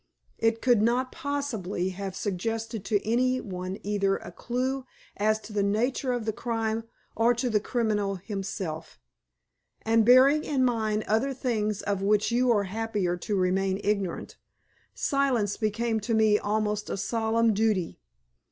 It 0.39 0.63
could 0.63 0.81
not 0.81 1.11
possibly 1.11 1.89
have 1.89 2.15
suggested 2.15 2.83
to 2.85 3.07
any 3.07 3.39
one 3.39 3.77
either 3.83 4.15
a 4.17 4.31
clue 4.31 4.83
as 5.15 5.39
to 5.41 5.53
the 5.53 5.61
nature 5.61 6.11
of 6.11 6.25
the 6.25 6.33
crime 6.33 6.85
or 7.15 7.35
to 7.35 7.51
the 7.51 7.59
criminal 7.59 8.15
himself, 8.15 8.99
and 9.83 10.03
bearing 10.03 10.43
in 10.43 10.65
mind 10.65 11.03
other 11.03 11.35
things 11.35 11.83
of 11.83 12.01
which 12.01 12.31
you 12.31 12.51
are 12.51 12.63
happier 12.63 13.15
to 13.17 13.35
remain 13.35 13.79
ignorant, 13.83 14.37
silence 14.95 15.55
became 15.55 15.99
to 15.99 16.15
me 16.15 16.39
almost 16.39 16.89
a 16.89 16.97
solemn 16.97 17.53
duty. 17.53 17.99